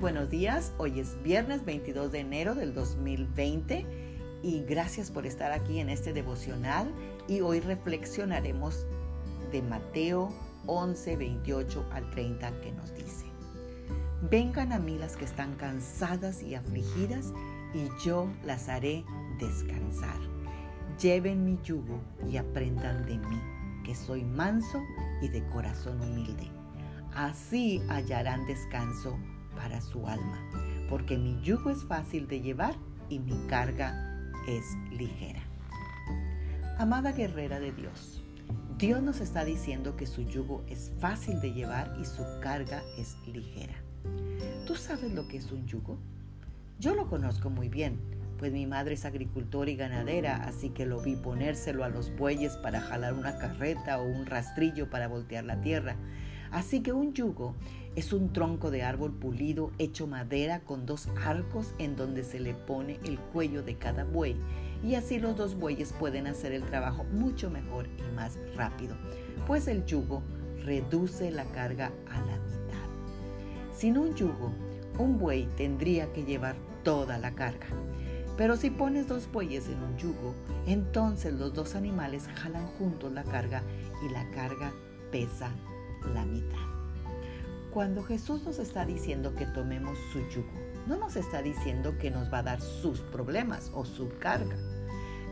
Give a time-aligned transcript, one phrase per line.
[0.00, 3.86] Buenos días, hoy es viernes 22 de enero del 2020
[4.42, 6.92] y gracias por estar aquí en este devocional.
[7.28, 8.86] Y hoy reflexionaremos
[9.50, 10.28] de Mateo
[10.66, 13.24] 11, 28 al 30 que nos dice,
[14.30, 17.32] vengan a mí las que están cansadas y afligidas
[17.72, 19.02] y yo las haré
[19.40, 20.18] descansar.
[21.00, 23.40] Lleven mi yugo y aprendan de mí,
[23.82, 24.82] que soy manso
[25.22, 26.50] y de corazón humilde.
[27.14, 29.16] Así hallarán descanso
[29.56, 30.38] para su alma,
[30.88, 32.74] porque mi yugo es fácil de llevar
[33.08, 34.64] y mi carga es
[34.96, 35.42] ligera.
[36.78, 38.22] Amada guerrera de Dios,
[38.78, 43.16] Dios nos está diciendo que su yugo es fácil de llevar y su carga es
[43.26, 43.74] ligera.
[44.66, 45.98] ¿Tú sabes lo que es un yugo?
[46.78, 47.98] Yo lo conozco muy bien,
[48.38, 52.58] pues mi madre es agricultora y ganadera, así que lo vi ponérselo a los bueyes
[52.58, 55.96] para jalar una carreta o un rastrillo para voltear la tierra.
[56.50, 57.54] Así que un yugo
[57.96, 62.52] es un tronco de árbol pulido hecho madera con dos arcos en donde se le
[62.52, 64.36] pone el cuello de cada buey
[64.84, 68.94] y así los dos bueyes pueden hacer el trabajo mucho mejor y más rápido,
[69.46, 70.22] pues el yugo
[70.62, 73.74] reduce la carga a la mitad.
[73.74, 74.52] Sin un yugo,
[74.98, 77.66] un buey tendría que llevar toda la carga.
[78.36, 80.34] Pero si pones dos bueyes en un yugo,
[80.66, 83.62] entonces los dos animales jalan juntos la carga
[84.06, 84.72] y la carga
[85.10, 85.50] pesa
[86.12, 86.75] la mitad.
[87.76, 90.48] Cuando Jesús nos está diciendo que tomemos su yugo,
[90.86, 94.56] no nos está diciendo que nos va a dar sus problemas o su carga.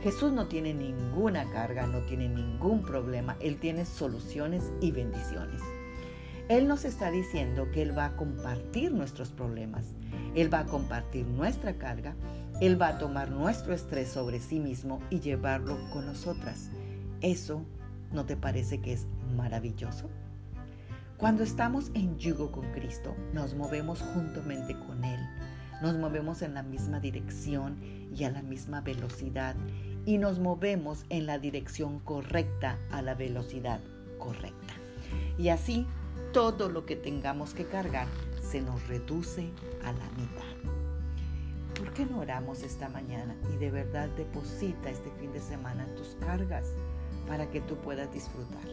[0.03, 5.63] Jesús no tiene ninguna carga, no tiene ningún problema, Él tiene soluciones y bendiciones.
[6.51, 9.95] Él nos está diciendo que Él va a compartir nuestros problemas,
[10.35, 12.15] Él va a compartir nuestra carga,
[12.61, 16.69] Él va a tomar nuestro estrés sobre sí mismo y llevarlo con nosotras.
[17.23, 17.65] ¿Eso
[18.13, 20.11] no te parece que es maravilloso?
[21.17, 25.21] Cuando estamos en yugo con Cristo, nos movemos juntamente con Él.
[25.81, 27.79] Nos movemos en la misma dirección
[28.13, 29.55] y a la misma velocidad.
[30.07, 33.81] Y nos movemos en la dirección correcta a la velocidad
[34.19, 34.75] correcta.
[35.39, 35.87] Y así
[36.33, 38.09] todo lo que tengamos que cargar
[38.43, 39.53] se nos reduce
[39.85, 40.73] a la mitad.
[41.79, 46.17] ¿Por qué no oramos esta mañana y de verdad deposita este fin de semana tus
[46.17, 46.67] cargas
[47.29, 48.67] para que tú puedas disfrutar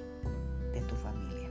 [0.73, 1.50] de tu familia?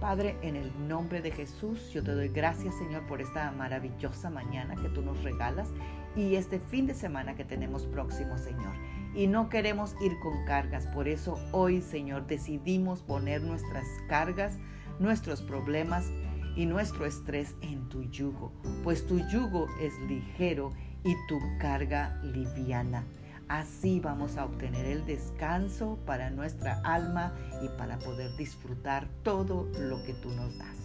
[0.00, 4.74] Padre, en el nombre de Jesús, yo te doy gracias, Señor, por esta maravillosa mañana
[4.74, 5.68] que tú nos regalas
[6.16, 8.74] y este fin de semana que tenemos próximo, Señor.
[9.14, 14.58] Y no queremos ir con cargas, por eso hoy, Señor, decidimos poner nuestras cargas,
[14.98, 16.10] nuestros problemas
[16.56, 18.52] y nuestro estrés en tu yugo,
[18.82, 20.72] pues tu yugo es ligero
[21.04, 23.04] y tu carga liviana.
[23.52, 30.02] Así vamos a obtener el descanso para nuestra alma y para poder disfrutar todo lo
[30.04, 30.78] que tú nos das.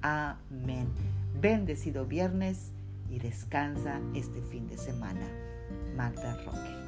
[0.00, 0.86] Amén.
[1.40, 2.70] Bendecido viernes
[3.10, 5.26] y descansa este fin de semana.
[5.96, 6.87] Magda Roque.